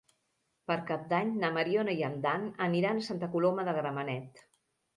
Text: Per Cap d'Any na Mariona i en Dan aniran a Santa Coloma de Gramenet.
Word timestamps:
Per 0.71 0.77
Cap 0.87 1.03
d'Any 1.11 1.29
na 1.43 1.51
Mariona 1.59 1.95
i 2.01 2.03
en 2.09 2.17
Dan 2.25 2.49
aniran 2.71 3.05
a 3.05 3.07
Santa 3.11 3.33
Coloma 3.37 3.69
de 3.71 3.79
Gramenet. 3.81 4.47